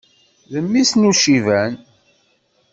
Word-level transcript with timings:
Mmi-s 0.63 0.91
n 0.95 1.03
Uciban. 1.11 1.73